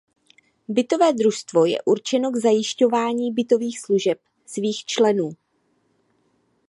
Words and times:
Bytové 0.77 1.09
družstvo 1.17 1.65
je 1.65 1.81
určeno 1.85 2.31
k 2.31 2.35
zajišťování 2.35 3.31
bytových 3.33 3.79
služeb 3.79 4.17
svých 4.45 4.85
členů. 4.85 5.29